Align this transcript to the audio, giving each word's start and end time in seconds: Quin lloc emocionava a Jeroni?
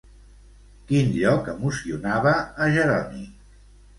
Quin 0.91 1.11
lloc 1.17 1.51
emocionava 1.53 2.33
a 2.67 2.71
Jeroni? 2.79 3.23